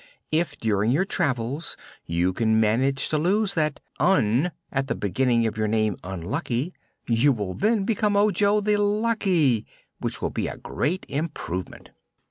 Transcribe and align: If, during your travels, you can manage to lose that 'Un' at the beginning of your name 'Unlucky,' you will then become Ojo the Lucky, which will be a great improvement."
If, 0.31 0.59
during 0.59 0.89
your 0.89 1.05
travels, 1.05 1.77
you 2.07 2.33
can 2.33 2.59
manage 2.59 3.07
to 3.09 3.19
lose 3.19 3.53
that 3.53 3.79
'Un' 3.99 4.51
at 4.71 4.87
the 4.87 4.95
beginning 4.95 5.45
of 5.45 5.59
your 5.59 5.67
name 5.67 5.95
'Unlucky,' 6.03 6.73
you 7.05 7.31
will 7.31 7.53
then 7.53 7.83
become 7.83 8.17
Ojo 8.17 8.61
the 8.61 8.77
Lucky, 8.77 9.67
which 9.99 10.19
will 10.19 10.31
be 10.31 10.47
a 10.47 10.57
great 10.57 11.05
improvement." 11.07 11.91